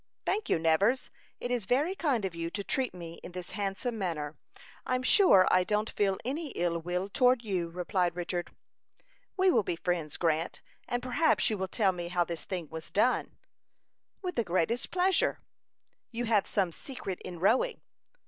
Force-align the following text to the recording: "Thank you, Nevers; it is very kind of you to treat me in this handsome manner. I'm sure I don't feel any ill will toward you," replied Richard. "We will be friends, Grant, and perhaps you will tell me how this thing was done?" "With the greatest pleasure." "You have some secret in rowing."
"Thank 0.25 0.49
you, 0.49 0.57
Nevers; 0.57 1.11
it 1.39 1.51
is 1.51 1.65
very 1.67 1.93
kind 1.93 2.25
of 2.25 2.33
you 2.33 2.49
to 2.49 2.63
treat 2.63 2.91
me 2.91 3.19
in 3.21 3.33
this 3.33 3.51
handsome 3.51 3.99
manner. 3.99 4.35
I'm 4.83 5.03
sure 5.03 5.47
I 5.51 5.63
don't 5.63 5.91
feel 5.91 6.17
any 6.25 6.47
ill 6.55 6.79
will 6.79 7.07
toward 7.07 7.43
you," 7.43 7.69
replied 7.69 8.15
Richard. 8.15 8.49
"We 9.37 9.51
will 9.51 9.61
be 9.61 9.75
friends, 9.75 10.17
Grant, 10.17 10.63
and 10.87 11.03
perhaps 11.03 11.47
you 11.51 11.57
will 11.59 11.67
tell 11.67 11.91
me 11.91 12.07
how 12.07 12.23
this 12.23 12.45
thing 12.45 12.67
was 12.71 12.89
done?" 12.89 13.37
"With 14.23 14.33
the 14.37 14.43
greatest 14.43 14.89
pleasure." 14.89 15.37
"You 16.09 16.25
have 16.25 16.47
some 16.47 16.71
secret 16.71 17.21
in 17.21 17.37
rowing." 17.39 17.79